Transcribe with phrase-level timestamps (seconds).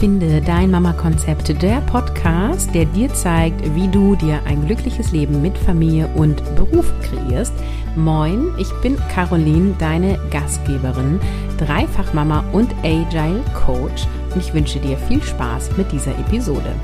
[0.00, 5.58] Finde dein Mama-Konzept, der Podcast, der dir zeigt, wie du dir ein glückliches Leben mit
[5.58, 7.52] Familie und Beruf kreierst.
[7.96, 11.20] Moin, ich bin Caroline, deine Gastgeberin,
[11.58, 16.74] Dreifachmama und Agile Coach und ich wünsche dir viel Spaß mit dieser Episode.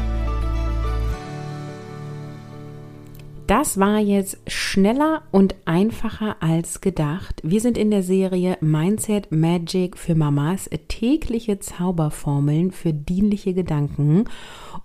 [3.46, 7.40] Das war jetzt schneller und einfacher als gedacht.
[7.44, 10.66] Wir sind in der Serie Mindset Magic für Mamas,
[10.98, 14.24] tägliche Zauberformeln für dienliche Gedanken.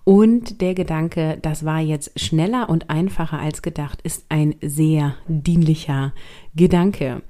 [0.04, 6.12] Und der Gedanke, das war jetzt schneller und einfacher als gedacht, ist ein sehr dienlicher
[6.54, 7.22] Gedanke.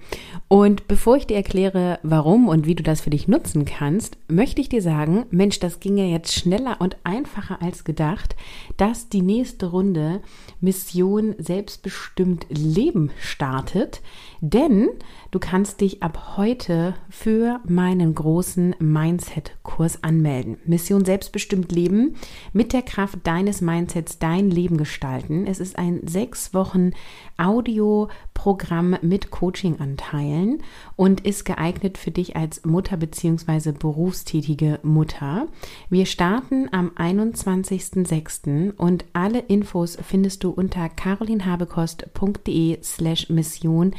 [0.48, 4.60] Und bevor ich dir erkläre, warum und wie du das für dich nutzen kannst, möchte
[4.60, 8.34] ich dir sagen, Mensch, das ging ja jetzt schneller und einfacher als gedacht,
[8.78, 10.22] dass die nächste Runde
[10.60, 14.00] Mission Selbstbestimmt Leben startet.
[14.44, 14.88] Denn
[15.30, 20.56] du kannst dich ab heute für meinen großen Mindset-Kurs anmelden.
[20.64, 22.16] Mission Selbstbestimmt Leben
[22.52, 25.46] mit der Kraft deines Mindsets dein Leben gestalten.
[25.46, 26.90] Es ist ein sechs Wochen
[27.36, 30.64] Audioprogramm mit Coaching-Anteilen
[30.96, 33.70] und ist geeignet für dich als Mutter bzw.
[33.70, 35.46] berufstätige Mutter.
[35.88, 38.74] Wir starten am 21.06.
[38.76, 43.94] und alle Infos findest du unter carolinhabekost.de slash mission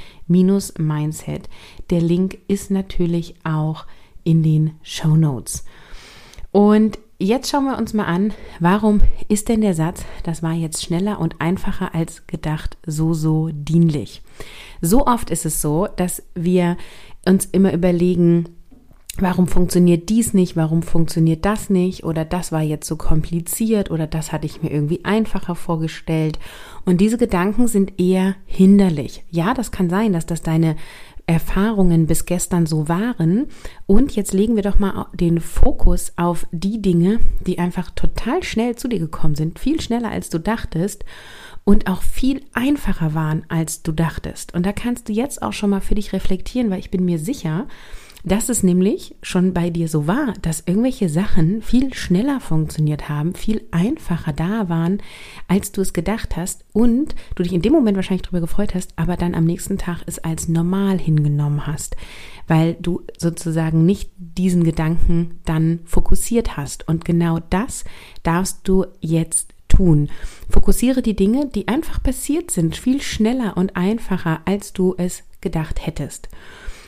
[0.78, 1.50] Mindset.
[1.90, 3.86] Der Link ist natürlich auch
[4.24, 5.66] in den Show Notes.
[6.52, 10.84] Und jetzt schauen wir uns mal an, warum ist denn der Satz, das war jetzt
[10.84, 14.22] schneller und einfacher als gedacht, so, so dienlich.
[14.82, 16.78] So oft ist es so, dass wir
[17.26, 18.50] uns immer überlegen,
[19.20, 24.08] warum funktioniert dies nicht, warum funktioniert das nicht oder das war jetzt so kompliziert oder
[24.08, 26.40] das hatte ich mir irgendwie einfacher vorgestellt.
[26.86, 29.24] Und diese Gedanken sind eher hinderlich.
[29.30, 30.76] Ja, das kann sein, dass das deine
[31.26, 33.48] Erfahrungen bis gestern so waren.
[33.86, 38.76] Und jetzt legen wir doch mal den Fokus auf die Dinge, die einfach total schnell
[38.76, 41.06] zu dir gekommen sind, viel schneller als du dachtest
[41.64, 44.54] und auch viel einfacher waren, als du dachtest.
[44.54, 47.20] Und da kannst du jetzt auch schon mal für dich reflektieren, weil ich bin mir
[47.20, 47.68] sicher,
[48.24, 53.36] dass es nämlich schon bei dir so war, dass irgendwelche Sachen viel schneller funktioniert haben,
[53.36, 55.02] viel einfacher da waren,
[55.48, 58.94] als du es gedacht hast und du dich in dem Moment wahrscheinlich darüber gefreut hast,
[58.96, 61.98] aber dann am nächsten Tag es als normal hingenommen hast,
[62.48, 66.88] weil du sozusagen nicht diesen Gedanken dann fokussiert hast.
[66.88, 67.84] Und genau das
[68.24, 70.10] darfst du jetzt tun.
[70.50, 75.86] Fokussiere die Dinge, die einfach passiert sind, viel schneller und einfacher, als du es gedacht
[75.86, 76.30] hättest.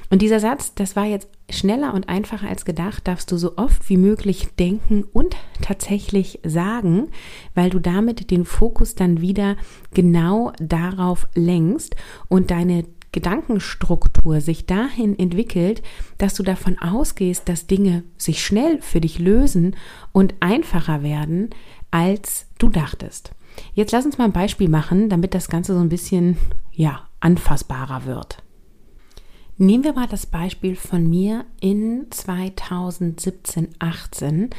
[0.09, 3.89] Und dieser Satz, das war jetzt schneller und einfacher als gedacht, darfst du so oft
[3.89, 7.09] wie möglich denken und tatsächlich sagen,
[7.53, 9.55] weil du damit den Fokus dann wieder
[9.93, 11.95] genau darauf lenkst
[12.27, 15.81] und deine Gedankenstruktur sich dahin entwickelt,
[16.17, 19.77] dass du davon ausgehst, dass Dinge sich schnell für dich lösen
[20.11, 21.51] und einfacher werden,
[21.91, 23.31] als du dachtest.
[23.73, 26.37] Jetzt lass uns mal ein Beispiel machen, damit das Ganze so ein bisschen,
[26.73, 28.43] ja, anfassbarer wird.
[29.57, 34.49] Nehmen wir mal das Beispiel von mir in 2017, 18,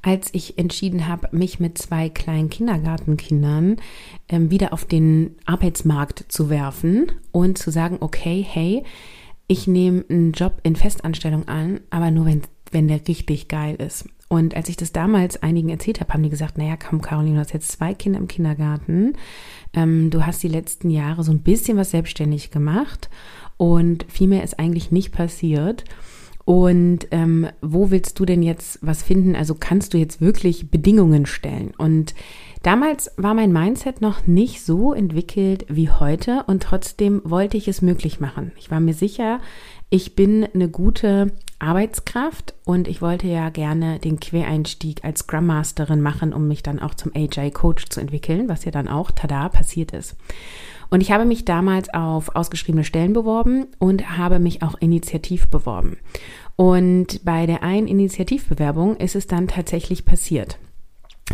[0.00, 3.76] als ich entschieden habe, mich mit zwei kleinen Kindergartenkindern
[4.30, 8.82] ähm, wieder auf den Arbeitsmarkt zu werfen und zu sagen, okay, hey,
[9.46, 12.40] ich nehme einen Job in Festanstellung an, aber nur wenn,
[12.70, 14.08] wenn der richtig geil ist.
[14.28, 17.40] Und als ich das damals einigen erzählt habe, haben die gesagt, naja, komm, Caroline, du
[17.40, 19.12] hast jetzt zwei Kinder im Kindergarten.
[19.74, 23.10] Ähm, du hast die letzten Jahre so ein bisschen was selbstständig gemacht
[23.56, 25.84] und viel mehr ist eigentlich nicht passiert.
[26.46, 29.34] Und ähm, wo willst du denn jetzt was finden?
[29.34, 31.72] Also kannst du jetzt wirklich Bedingungen stellen?
[31.76, 32.14] Und
[32.62, 37.82] damals war mein Mindset noch nicht so entwickelt wie heute und trotzdem wollte ich es
[37.82, 38.52] möglich machen.
[38.58, 39.40] Ich war mir sicher,
[39.90, 46.02] ich bin eine gute Arbeitskraft und ich wollte ja gerne den Quereinstieg als Scrum Masterin
[46.02, 49.48] machen, um mich dann auch zum AJ Coach zu entwickeln, was ja dann auch tada
[49.48, 50.16] passiert ist.
[50.90, 55.96] Und ich habe mich damals auf ausgeschriebene Stellen beworben und habe mich auch initiativ beworben.
[56.56, 60.58] Und bei der einen Initiativbewerbung ist es dann tatsächlich passiert.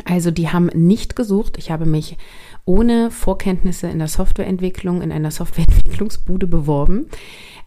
[0.04, 1.58] Also die haben nicht gesucht.
[1.58, 2.16] Ich habe mich
[2.64, 7.06] ohne Vorkenntnisse in der Softwareentwicklung in einer Softwareentwicklungsbude beworben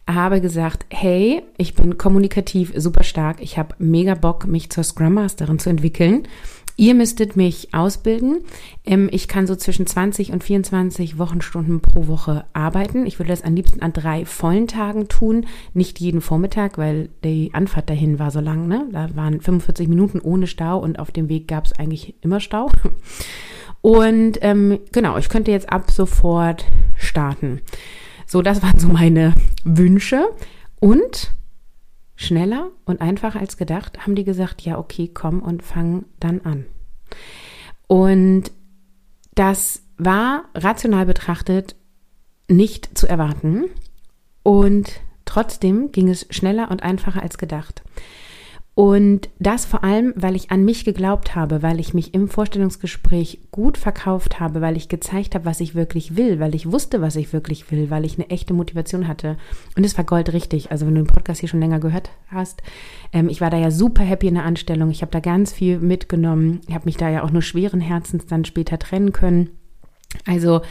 [0.07, 5.13] habe gesagt, hey, ich bin kommunikativ super stark, ich habe mega Bock, mich zur Scrum
[5.13, 6.27] Masterin zu entwickeln
[6.77, 8.41] Ihr müsstet mich ausbilden.
[8.85, 13.05] Ähm, ich kann so zwischen 20 und 24 Wochenstunden pro Woche arbeiten.
[13.05, 17.51] Ich würde das am liebsten an drei vollen Tagen tun, nicht jeden Vormittag, weil die
[17.53, 18.67] Anfahrt dahin war so lang.
[18.67, 18.87] Ne?
[18.91, 22.69] Da waren 45 Minuten ohne Stau und auf dem Weg gab es eigentlich immer Stau.
[23.81, 26.65] Und ähm, genau, ich könnte jetzt ab sofort
[26.97, 27.61] starten.
[28.25, 29.33] So, das waren so meine
[29.63, 30.27] Wünsche.
[30.79, 31.31] Und
[32.15, 36.65] schneller und einfacher als gedacht, haben die gesagt, ja, okay, komm und fang dann an.
[37.87, 38.51] Und
[39.35, 41.75] das war rational betrachtet
[42.47, 43.65] nicht zu erwarten
[44.43, 47.83] und trotzdem ging es schneller und einfacher als gedacht.
[48.75, 53.39] Und das vor allem, weil ich an mich geglaubt habe, weil ich mich im Vorstellungsgespräch
[53.49, 57.15] gut verkauft habe, weil ich gezeigt habe, was ich wirklich will, weil ich wusste, was
[57.15, 59.37] ich wirklich will, weil ich eine echte Motivation hatte.
[59.77, 60.71] Und es war goldrichtig.
[60.71, 62.63] Also wenn du den Podcast hier schon länger gehört hast,
[63.13, 64.91] ähm, ich war da ja super happy in der Anstellung.
[64.91, 66.59] Ich habe da ganz viel mitgenommen.
[66.67, 69.51] Ich habe mich da ja auch nur schweren Herzens dann später trennen können.
[70.25, 70.63] Also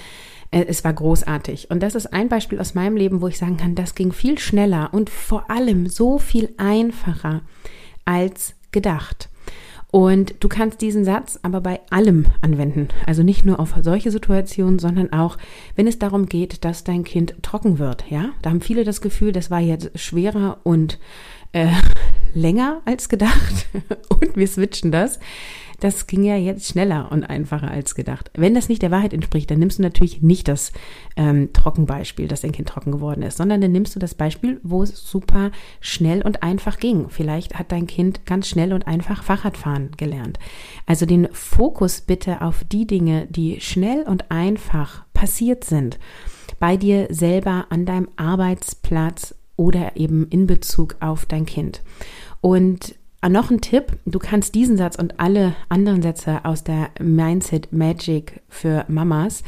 [0.51, 1.71] äh, es war großartig.
[1.71, 4.37] Und das ist ein Beispiel aus meinem Leben, wo ich sagen kann, das ging viel
[4.37, 7.41] schneller und vor allem so viel einfacher
[8.05, 9.29] als gedacht.
[9.95, 12.89] Und du kannst diesen Satz aber bei allem anwenden.
[13.06, 15.39] Also nicht nur auf solche Situationen, sondern auch,
[15.77, 18.11] wenn es darum geht, dass dein Kind trocken wird.
[18.11, 20.99] Ja, da haben viele das Gefühl, das war jetzt schwerer und
[21.53, 21.69] äh,
[22.35, 23.69] länger als gedacht.
[24.09, 25.21] und wir switchen das
[25.81, 28.31] das ging ja jetzt schneller und einfacher als gedacht.
[28.35, 30.73] Wenn das nicht der Wahrheit entspricht, dann nimmst du natürlich nicht das
[31.17, 34.82] ähm, Trockenbeispiel, dass dein Kind trocken geworden ist, sondern dann nimmst du das Beispiel, wo
[34.82, 35.50] es super
[35.81, 37.09] schnell und einfach ging.
[37.09, 40.38] Vielleicht hat dein Kind ganz schnell und einfach Fahrradfahren gelernt.
[40.87, 45.99] Also den Fokus bitte auf die Dinge, die schnell und einfach passiert sind,
[46.59, 51.82] bei dir selber an deinem Arbeitsplatz oder eben in Bezug auf dein Kind.
[52.41, 52.97] Und
[53.29, 58.43] noch ein Tipp, du kannst diesen Satz und alle anderen Sätze aus der Mindset Magic
[58.49, 59.43] für Mamas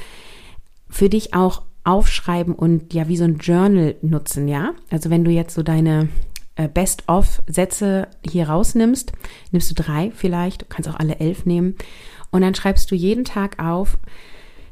[0.89, 4.73] für dich auch aufschreiben und ja wie so ein Journal nutzen, ja?
[4.91, 6.09] Also wenn du jetzt so deine
[6.57, 9.13] äh, Best-of-Sätze hier rausnimmst,
[9.53, 11.77] nimmst du drei vielleicht, du kannst auch alle elf nehmen
[12.31, 13.99] und dann schreibst du jeden Tag auf,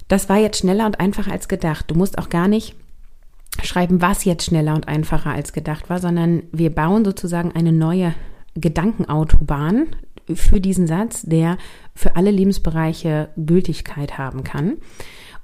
[0.09, 1.87] das war jetzt schneller und einfacher als gedacht.
[1.89, 2.75] Du musst auch gar nicht
[3.63, 8.15] schreiben, was jetzt schneller und einfacher als gedacht war, sondern wir bauen sozusagen eine neue
[8.55, 9.87] Gedankenautobahn
[10.33, 11.59] für diesen Satz, der
[11.95, 14.79] für alle Lebensbereiche Gültigkeit haben kann.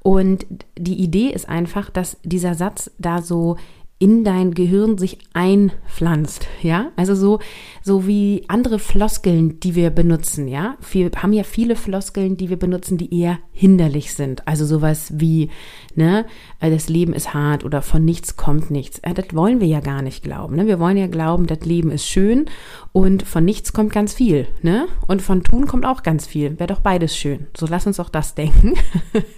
[0.02, 0.46] Und
[0.78, 3.56] die Idee ist einfach, dass dieser Satz da so
[4.02, 6.90] in dein Gehirn sich einpflanzt, ja?
[6.96, 7.38] Also so,
[7.82, 10.78] so wie andere Floskeln, die wir benutzen, ja?
[10.90, 14.48] Wir haben ja viele Floskeln, die wir benutzen, die eher hinderlich sind.
[14.48, 15.50] Also sowas wie,
[15.96, 16.24] ne,
[16.60, 19.00] äh, das Leben ist hart oder von nichts kommt nichts.
[19.00, 20.66] Äh, das wollen wir ja gar nicht glauben, ne?
[20.66, 22.46] Wir wollen ja glauben, das Leben ist schön
[22.92, 24.88] und von nichts kommt ganz viel, ne?
[25.08, 26.58] Und von tun kommt auch ganz viel.
[26.58, 27.48] Wäre doch beides schön.
[27.54, 28.76] So lass uns auch das denken.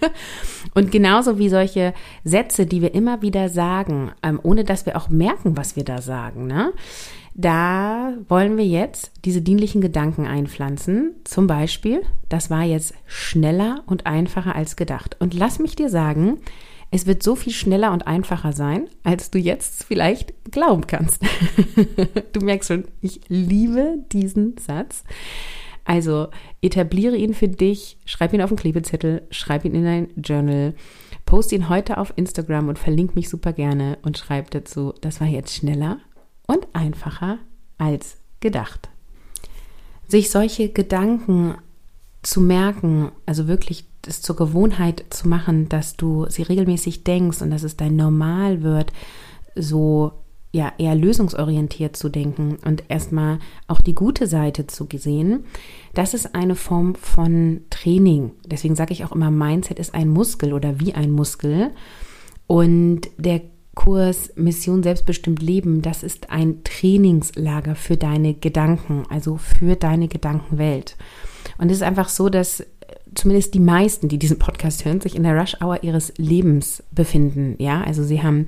[0.73, 1.93] und genauso wie solche
[2.23, 5.99] Sätze, die wir immer wieder sagen, ähm, ohne dass wir auch merken, was wir da
[5.99, 6.73] sagen, ne?
[7.33, 11.15] Da wollen wir jetzt diese dienlichen Gedanken einpflanzen.
[11.23, 15.17] Zum Beispiel, das war jetzt schneller und einfacher als gedacht.
[15.19, 16.37] Und lass mich dir sagen,
[16.91, 21.23] es wird so viel schneller und einfacher sein, als du jetzt vielleicht glauben kannst.
[22.33, 25.03] du merkst schon, ich liebe diesen Satz.
[25.85, 26.27] Also
[26.61, 30.75] etabliere ihn für dich, schreib ihn auf den Klebezettel, schreib ihn in dein Journal,
[31.25, 35.27] post ihn heute auf Instagram und verlink mich super gerne und schreib dazu, das war
[35.27, 35.99] jetzt schneller
[36.47, 37.39] und einfacher
[37.77, 38.89] als gedacht.
[40.07, 41.55] Sich solche Gedanken
[42.21, 47.51] zu merken, also wirklich es zur Gewohnheit zu machen, dass du sie regelmäßig denkst und
[47.51, 48.91] dass es dein Normal wird,
[49.55, 50.22] so
[50.53, 55.45] ja eher lösungsorientiert zu denken und erstmal auch die gute Seite zu sehen,
[55.95, 58.31] das ist eine Form von Training.
[58.45, 61.71] Deswegen sage ich auch immer, Mindset ist ein Muskel oder wie ein Muskel.
[62.45, 63.41] Und der
[63.73, 70.95] Kurs Mission Selbstbestimmt Leben, das ist ein Trainingslager für deine Gedanken, also für deine Gedankenwelt.
[71.57, 72.63] Und es ist einfach so, dass
[73.15, 77.55] zumindest die meisten, die diesen Podcast hören, sich in der Rush Hour ihres Lebens befinden.
[77.57, 78.47] Ja, also sie haben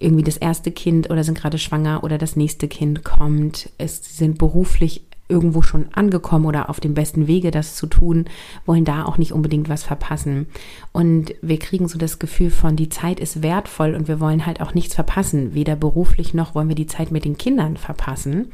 [0.00, 3.70] irgendwie das erste Kind oder sind gerade schwanger oder das nächste Kind kommt.
[3.78, 8.26] Es, sind beruflich irgendwo schon angekommen oder auf dem besten Wege, das zu tun,
[8.66, 10.46] wollen da auch nicht unbedingt was verpassen.
[10.92, 14.60] Und wir kriegen so das Gefühl von, die Zeit ist wertvoll und wir wollen halt
[14.60, 15.54] auch nichts verpassen.
[15.54, 18.50] Weder beruflich noch wollen wir die Zeit mit den Kindern verpassen.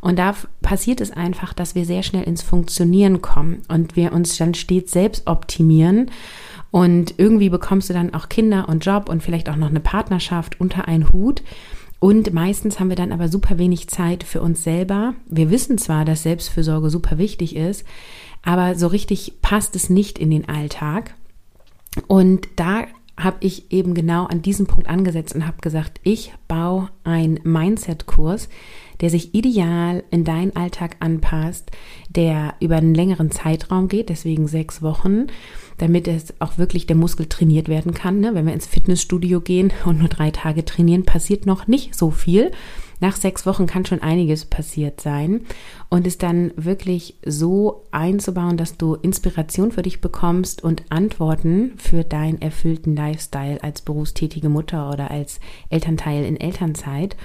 [0.00, 4.36] Und da passiert es einfach, dass wir sehr schnell ins Funktionieren kommen und wir uns
[4.36, 6.10] dann stets selbst optimieren.
[6.70, 10.60] Und irgendwie bekommst du dann auch Kinder und Job und vielleicht auch noch eine Partnerschaft
[10.60, 11.42] unter einen Hut.
[11.98, 15.14] Und meistens haben wir dann aber super wenig Zeit für uns selber.
[15.28, 17.84] Wir wissen zwar, dass Selbstfürsorge super wichtig ist,
[18.42, 21.14] aber so richtig passt es nicht in den Alltag.
[22.06, 22.84] Und da
[23.18, 28.48] habe ich eben genau an diesem Punkt angesetzt und habe gesagt, ich baue ein Mindset-Kurs,
[29.00, 31.70] der sich ideal in deinen Alltag anpasst,
[32.08, 35.26] der über einen längeren Zeitraum geht, deswegen sechs Wochen,
[35.78, 38.20] damit es auch wirklich der Muskel trainiert werden kann.
[38.20, 38.34] Ne?
[38.34, 42.52] Wenn wir ins Fitnessstudio gehen und nur drei Tage trainieren, passiert noch nicht so viel.
[42.98, 45.42] Nach sechs Wochen kann schon einiges passiert sein
[45.90, 52.04] und es dann wirklich so einzubauen, dass du Inspiration für dich bekommst und Antworten für
[52.04, 57.16] deinen erfüllten Lifestyle als berufstätige Mutter oder als Elternteil in Elternzeit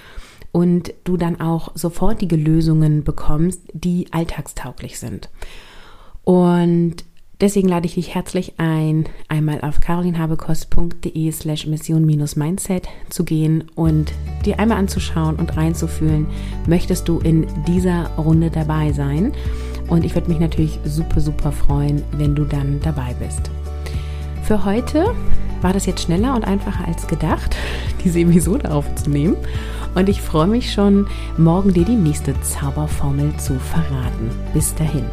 [0.51, 5.29] und du dann auch sofortige Lösungen bekommst, die alltagstauglich sind.
[6.24, 6.98] Und
[7.39, 14.12] deswegen lade ich dich herzlich ein, einmal auf carolinhabekost.de slash mission-mindset zu gehen und
[14.46, 16.27] dir einmal anzuschauen und reinzufühlen,
[16.67, 19.31] möchtest du in dieser Runde dabei sein?
[19.88, 23.51] Und ich würde mich natürlich super, super freuen, wenn du dann dabei bist.
[24.43, 25.13] Für heute
[25.62, 27.56] war das jetzt schneller und einfacher als gedacht,
[28.03, 29.38] diese Episode aufzunehmen.
[29.94, 34.30] Und ich freue mich schon, morgen dir die nächste Zauberformel zu verraten.
[34.53, 35.06] Bis dahin.